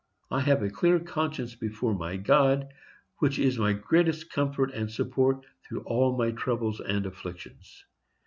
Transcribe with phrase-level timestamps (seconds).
[0.31, 2.73] I have a clear conscience before my God,
[3.19, 7.85] which is my greatest comfort and support through all my troubles and afflictions.